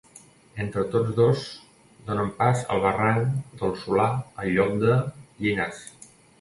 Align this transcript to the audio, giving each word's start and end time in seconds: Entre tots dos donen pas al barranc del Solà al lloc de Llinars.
Entre 0.63 0.85
tots 0.95 1.11
dos 1.19 1.43
donen 2.07 2.33
pas 2.41 2.65
al 2.77 2.83
barranc 2.87 3.37
del 3.61 3.79
Solà 3.85 4.11
al 4.17 4.53
lloc 4.59 4.77
de 4.89 4.99
Llinars. 5.13 5.89